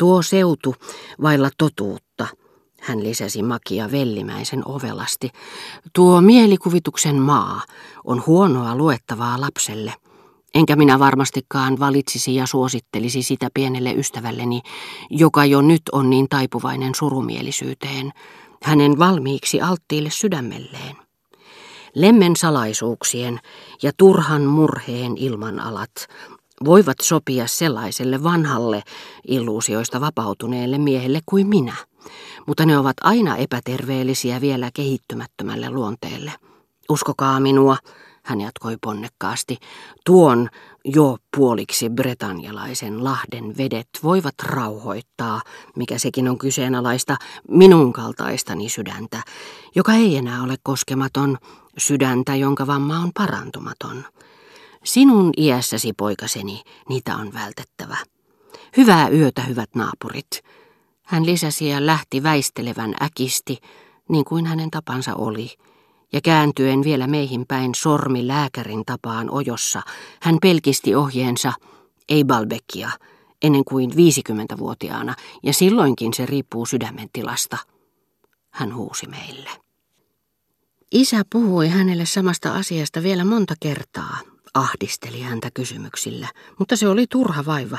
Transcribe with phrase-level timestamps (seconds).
[0.00, 0.74] Tuo seutu
[1.22, 2.26] vailla totuutta,
[2.80, 5.30] hän lisäsi Makia vellimäisen ovelasti.
[5.92, 7.62] Tuo mielikuvituksen maa
[8.04, 9.94] on huonoa luettavaa lapselle.
[10.54, 14.60] Enkä minä varmastikaan valitsisi ja suosittelisi sitä pienelle ystävälleni,
[15.10, 18.12] joka jo nyt on niin taipuvainen surumielisyyteen,
[18.62, 20.96] hänen valmiiksi alttiille sydämelleen.
[21.94, 23.40] Lemmen salaisuuksien
[23.82, 26.08] ja turhan murheen ilmanalat
[26.64, 28.82] voivat sopia sellaiselle vanhalle
[29.28, 31.74] illuusioista vapautuneelle miehelle kuin minä,
[32.46, 36.32] mutta ne ovat aina epäterveellisiä vielä kehittymättömälle luonteelle.
[36.88, 37.76] Uskokaa minua,
[38.22, 39.56] hän jatkoi ponnekkaasti,
[40.06, 40.48] tuon
[40.84, 45.42] jo puoliksi bretanjalaisen lahden vedet voivat rauhoittaa,
[45.76, 47.16] mikä sekin on kyseenalaista,
[47.48, 49.22] minun kaltaistani sydäntä,
[49.74, 51.38] joka ei enää ole koskematon,
[51.78, 54.04] sydäntä, jonka vamma on parantumaton.
[54.84, 57.96] Sinun iässäsi, poikaseni, niitä on vältettävä.
[58.76, 60.30] Hyvää yötä, hyvät naapurit.
[61.02, 63.58] Hän lisäsi ja lähti väistelevän äkisti,
[64.08, 65.50] niin kuin hänen tapansa oli,
[66.12, 69.82] ja kääntyen vielä meihin päin sormi lääkärin tapaan ojossa,
[70.22, 71.52] hän pelkisti ohjeensa,
[72.08, 72.90] ei Balbekia,
[73.42, 77.56] ennen kuin 50-vuotiaana, ja silloinkin se riippuu sydämen tilasta.
[78.50, 79.50] Hän huusi meille.
[80.92, 84.18] Isä puhui hänelle samasta asiasta vielä monta kertaa,
[84.54, 87.78] ahdisteli häntä kysymyksillä, mutta se oli turha vaiva.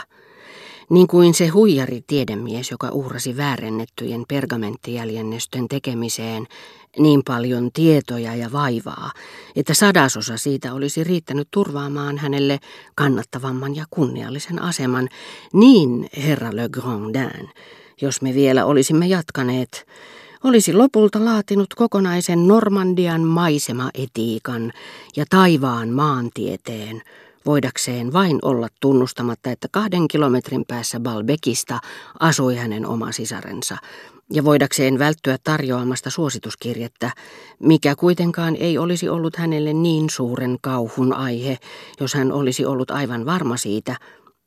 [0.90, 6.48] Niin kuin se huijari tiedemies, joka uhrasi väärennettyjen pergamenttijäljennösten tekemiseen
[7.00, 9.12] niin paljon tietoja ja vaivaa,
[9.56, 12.60] että sadasosa siitä olisi riittänyt turvaamaan hänelle
[12.96, 15.10] kannattavamman ja kunniallisen aseman,
[15.54, 17.50] niin herra Le Grandin,
[18.02, 19.88] jos me vielä olisimme jatkaneet,
[20.44, 24.74] olisi lopulta laatinut kokonaisen Normandian maisemaetiikan
[25.16, 27.02] ja taivaan maantieteen,
[27.46, 31.80] voidakseen vain olla tunnustamatta, että kahden kilometrin päässä Balbekista
[32.20, 33.78] asui hänen oma sisarensa,
[34.34, 37.12] ja voidakseen välttyä tarjoamasta suosituskirjettä,
[37.60, 41.58] mikä kuitenkaan ei olisi ollut hänelle niin suuren kauhun aihe,
[42.00, 43.96] jos hän olisi ollut aivan varma siitä,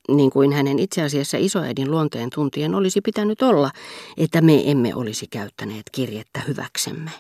[0.09, 3.71] niin kuin hänen itse asiassa isoäidin luonteen tuntien olisi pitänyt olla,
[4.17, 7.11] että me emme olisi käyttäneet kirjettä hyväksemme.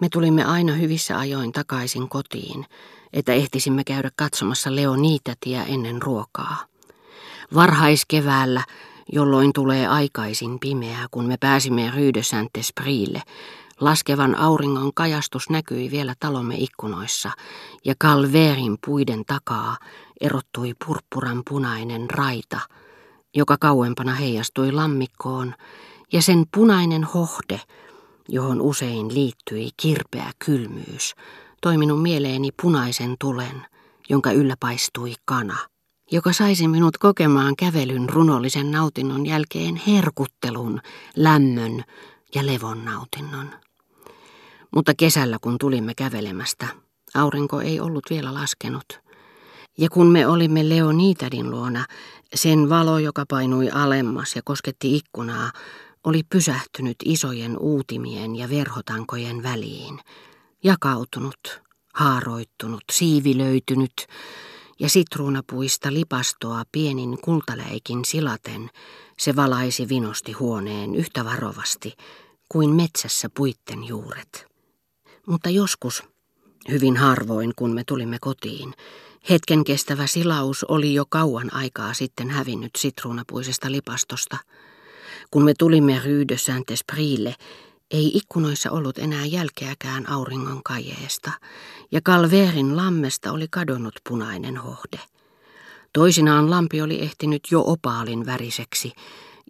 [0.00, 2.66] Me tulimme aina hyvissä ajoin takaisin kotiin,
[3.12, 6.56] että ehtisimme käydä katsomassa Leonitätiä ennen ruokaa.
[7.54, 8.64] Varhaiskeväällä,
[9.12, 13.22] jolloin tulee aikaisin pimeää, kun me pääsimme Rue de Saint-Esprille,
[13.80, 17.30] laskevan auringon kajastus näkyi vielä talomme ikkunoissa,
[17.84, 19.76] ja Calverin puiden takaa
[20.20, 22.60] erottui purppuran punainen raita,
[23.34, 25.54] joka kauempana heijastui lammikkoon,
[26.12, 27.60] ja sen punainen hohde,
[28.28, 31.14] johon usein liittyi kirpeä kylmyys,
[31.62, 33.66] toi minun mieleeni punaisen tulen,
[34.08, 35.56] jonka yllä paistui kana,
[36.12, 40.80] joka saisi minut kokemaan kävelyn runollisen nautinnon jälkeen herkuttelun,
[41.16, 41.84] lämmön
[42.34, 43.50] ja levon nautinnon.
[44.74, 46.66] Mutta kesällä, kun tulimme kävelemästä,
[47.14, 49.00] aurinko ei ollut vielä laskenut.
[49.78, 51.84] Ja kun me olimme Leonitadin luona,
[52.34, 55.52] sen valo, joka painui alemmas ja kosketti ikkunaa,
[56.04, 60.00] oli pysähtynyt isojen uutimien ja verhotankojen väliin,
[60.64, 61.62] jakautunut,
[61.94, 64.06] haaroittunut, siivilöitynyt
[64.80, 68.70] ja sitruunapuista lipastoa pienin kultaläikin silaten,
[69.18, 71.96] se valaisi vinosti huoneen yhtä varovasti
[72.48, 74.49] kuin metsässä puitten juuret.
[75.26, 76.02] Mutta joskus,
[76.68, 78.74] hyvin harvoin kun me tulimme kotiin,
[79.30, 84.36] hetken kestävä silaus oli jo kauan aikaa sitten hävinnyt sitruunapuisesta lipastosta.
[85.30, 87.34] Kun me tulimme Rue de Saint-Esprille,
[87.90, 91.30] ei ikkunoissa ollut enää jälkeäkään auringon kajeesta,
[91.92, 95.00] ja Calverin lammesta oli kadonnut punainen hohde.
[95.92, 98.92] Toisinaan lampi oli ehtinyt jo opaalin väriseksi,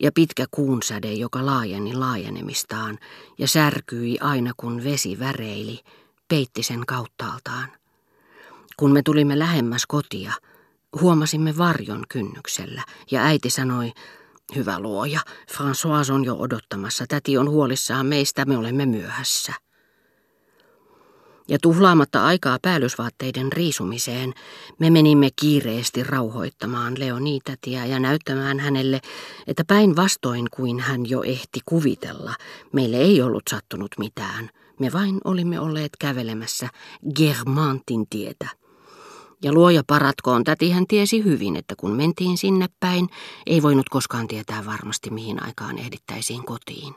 [0.00, 2.98] ja pitkä kuunsäde, joka laajeni laajenemistaan
[3.38, 5.80] ja särkyi aina kun vesi väreili,
[6.28, 7.68] peitti sen kauttaaltaan.
[8.76, 10.32] Kun me tulimme lähemmäs kotia,
[11.00, 13.92] huomasimme varjon kynnyksellä ja äiti sanoi,
[14.56, 15.20] hyvä luoja,
[15.52, 19.52] François on jo odottamassa, täti on huolissaan meistä, me olemme myöhässä
[21.50, 24.34] ja tuhlaamatta aikaa päällysvaatteiden riisumiseen,
[24.78, 29.00] me menimme kiireesti rauhoittamaan Leonitätiä ja näyttämään hänelle,
[29.46, 32.34] että päinvastoin kuin hän jo ehti kuvitella,
[32.72, 34.50] meille ei ollut sattunut mitään.
[34.80, 36.68] Me vain olimme olleet kävelemässä
[37.16, 38.48] Germantin tietä.
[39.42, 43.08] Ja luoja paratkoon, täti hän tiesi hyvin, että kun mentiin sinne päin,
[43.46, 46.94] ei voinut koskaan tietää varmasti mihin aikaan ehdittäisiin kotiin.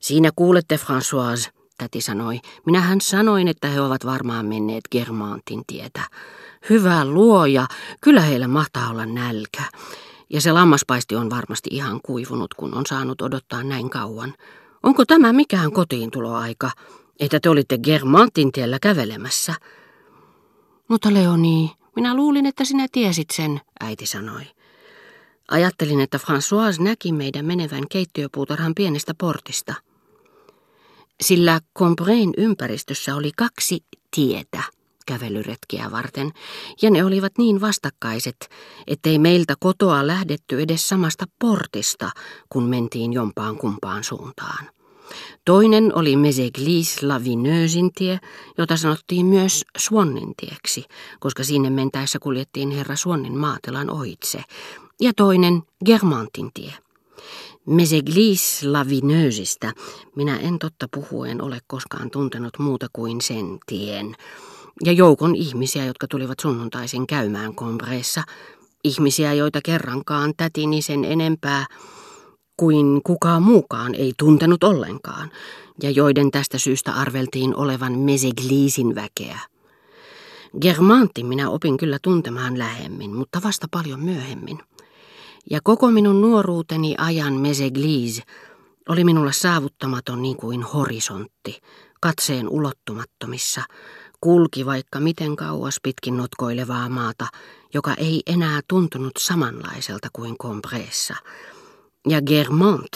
[0.00, 2.40] Siinä kuulette, Françoise, täti sanoi.
[2.66, 6.00] Minähän sanoin, että he ovat varmaan menneet Germantin tietä.
[6.70, 7.66] Hyvä luoja,
[8.00, 9.62] kyllä heillä mahtaa olla nälkä.
[10.30, 14.34] Ja se lammaspaisti on varmasti ihan kuivunut, kun on saanut odottaa näin kauan.
[14.82, 16.70] Onko tämä mikään kotiin tuloaika,
[17.20, 19.54] että te olitte Germantin tiellä kävelemässä?
[20.88, 24.42] Mutta Leoni, minä luulin, että sinä tiesit sen, äiti sanoi.
[25.50, 29.74] Ajattelin, että François näki meidän menevän keittiöpuutarhan pienestä portista.
[31.22, 34.62] Sillä Combrain ympäristössä oli kaksi tietä
[35.06, 36.30] kävelyretkiä varten,
[36.82, 38.48] ja ne olivat niin vastakkaiset,
[38.86, 42.10] ettei meiltä kotoa lähdetty edes samasta portista,
[42.48, 44.70] kun mentiin jompaan kumpaan suuntaan.
[45.44, 48.20] Toinen oli Meseglis Lavineusin tie,
[48.58, 50.84] jota sanottiin myös Suonnin tieksi,
[51.20, 54.42] koska sinne mentäessä kuljettiin herra Suonnin maatilan ohitse,
[55.00, 56.72] ja toinen Germantin tie.
[57.66, 59.72] Meseglis Lavineusista
[60.16, 64.16] minä en totta puhuen ole koskaan tuntenut muuta kuin sen tien,
[64.84, 68.22] ja joukon ihmisiä, jotka tulivat sunnuntaisin käymään Combreessa,
[68.84, 71.66] ihmisiä, joita kerrankaan tätini sen enempää
[72.56, 75.30] kuin kukaan muukaan ei tuntenut ollenkaan,
[75.82, 79.40] ja joiden tästä syystä arveltiin olevan Mesegliisin väkeä.
[80.60, 84.58] Germantin minä opin kyllä tuntemaan lähemmin, mutta vasta paljon myöhemmin.
[85.50, 88.22] Ja koko minun nuoruuteni ajan Mesegliis
[88.88, 91.60] oli minulle saavuttamaton niin kuin horisontti,
[92.00, 93.62] katseen ulottumattomissa,
[94.20, 97.26] kulki vaikka miten kauas pitkin notkoilevaa maata,
[97.74, 101.14] joka ei enää tuntunut samanlaiselta kuin Combressa.
[102.08, 102.92] Ja Germont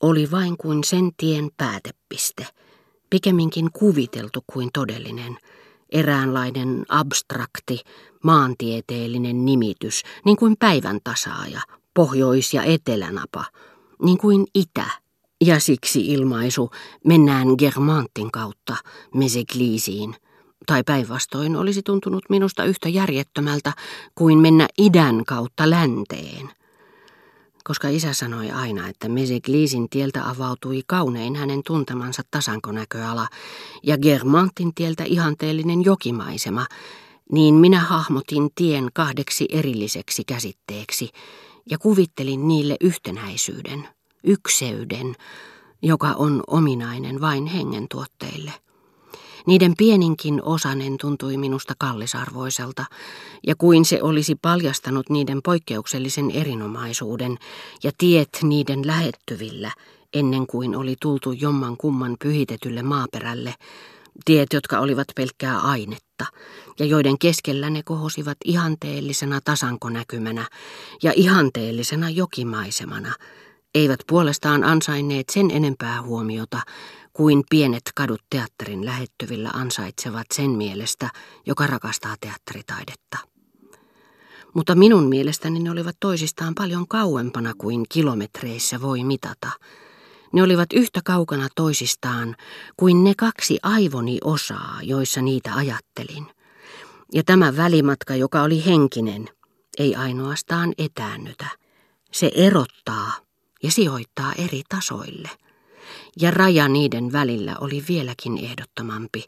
[0.00, 2.46] oli vain kuin sen tien päätepiste,
[3.10, 5.38] pikemminkin kuviteltu kuin todellinen,
[5.92, 7.80] eräänlainen abstrakti,
[8.22, 11.60] maantieteellinen nimitys, niin kuin päivän tasaaja,
[11.94, 13.44] pohjois- ja etelänapa,
[14.02, 14.84] niin kuin itä.
[15.44, 16.70] Ja siksi ilmaisu
[17.04, 18.76] mennään Germantin kautta
[19.14, 20.16] Mesegliisiin–
[20.66, 23.72] tai päinvastoin olisi tuntunut minusta yhtä järjettömältä
[24.14, 26.50] kuin mennä idän kautta länteen.
[27.64, 33.28] Koska isä sanoi aina, että Mesegliisin tieltä avautui kaunein hänen tuntemansa tasankonäköala
[33.82, 36.66] ja Germantin tieltä ihanteellinen jokimaisema,
[37.32, 41.10] niin minä hahmotin tien kahdeksi erilliseksi käsitteeksi
[41.70, 43.88] ja kuvittelin niille yhtenäisyyden,
[44.24, 45.14] ykseyden,
[45.82, 48.52] joka on ominainen vain hengentuotteille.
[49.46, 52.84] Niiden pieninkin osanen tuntui minusta kallisarvoiselta,
[53.46, 57.38] ja kuin se olisi paljastanut niiden poikkeuksellisen erinomaisuuden
[57.82, 59.70] ja tiet niiden lähettyvillä,
[60.14, 63.54] ennen kuin oli tultu jomman kumman pyhitetylle maaperälle,
[64.24, 66.11] tiet, jotka olivat pelkkää ainetta,
[66.78, 70.48] ja joiden keskellä ne kohosivat ihanteellisena tasankonäkymänä
[71.02, 73.14] ja ihanteellisena jokimaisemana,
[73.74, 76.60] eivät puolestaan ansainneet sen enempää huomiota
[77.12, 81.10] kuin pienet kadut teatterin lähettyvillä ansaitsevat sen mielestä,
[81.46, 83.18] joka rakastaa teatteritaidetta.
[84.54, 89.50] Mutta minun mielestäni ne olivat toisistaan paljon kauempana kuin kilometreissä voi mitata.
[90.32, 92.36] Ne olivat yhtä kaukana toisistaan
[92.76, 96.26] kuin ne kaksi aivoni osaa, joissa niitä ajattelin.
[97.14, 99.28] Ja tämä välimatka, joka oli henkinen,
[99.78, 101.46] ei ainoastaan etäännytä.
[102.12, 103.12] Se erottaa
[103.62, 105.30] ja sijoittaa eri tasoille
[106.20, 109.24] ja raja niiden välillä oli vieläkin ehdottomampi,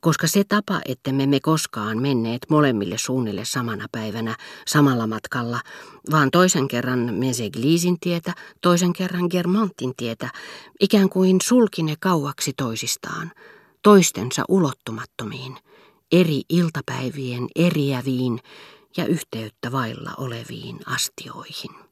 [0.00, 4.36] koska se tapa, että me koskaan menneet molemmille suunnille samana päivänä
[4.66, 5.60] samalla matkalla,
[6.10, 10.30] vaan toisen kerran Mesegliisin tietä, toisen kerran Germantin tietä,
[10.80, 13.32] ikään kuin sulki ne kauaksi toisistaan,
[13.82, 15.56] toistensa ulottumattomiin,
[16.12, 18.40] eri iltapäivien eriäviin
[18.96, 21.85] ja yhteyttä vailla oleviin astioihin.